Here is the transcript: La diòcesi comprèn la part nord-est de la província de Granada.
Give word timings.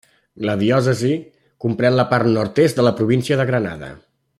La 0.47 0.53
diòcesi 0.61 1.11
comprèn 1.67 1.99
la 2.01 2.07
part 2.15 2.33
nord-est 2.39 2.81
de 2.83 2.89
la 2.91 2.97
província 3.03 3.41
de 3.43 3.51
Granada. 3.53 3.93